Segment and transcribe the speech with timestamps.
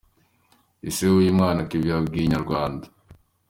[0.89, 2.85] Ise w’uyu mwana Kevin yabwiye Inyarwanda.